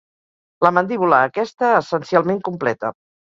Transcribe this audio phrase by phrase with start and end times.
[0.65, 2.93] La mandíbula aquesta essencialment completa.